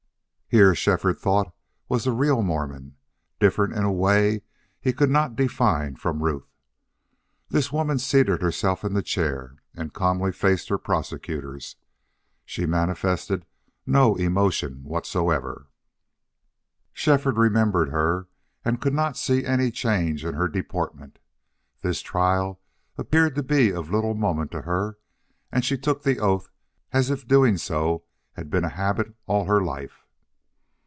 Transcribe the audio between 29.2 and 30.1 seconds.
all her life.